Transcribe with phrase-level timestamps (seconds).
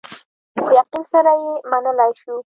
[0.55, 2.33] په یقین سره یې منلای شو.